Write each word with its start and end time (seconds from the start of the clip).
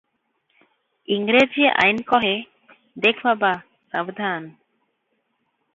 ଇଂରେଜୀ 1.15 1.67
ଆଇନ 1.83 2.05
କହେ, 2.13 2.33
'ଦେଖ 3.05 3.21
ବାବା 3.45 3.55
ସାବଧାନ! 3.93 4.53